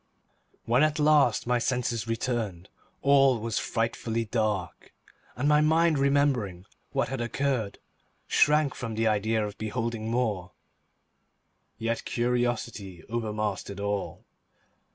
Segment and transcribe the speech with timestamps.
[0.65, 2.69] When at last my senses returned,
[3.03, 4.95] all was frightfully dark,
[5.35, 7.77] and my mind remembering what had occurred,
[8.25, 10.53] shrank from the idea of beholding more;
[11.77, 14.25] yet curiosity overmastered all.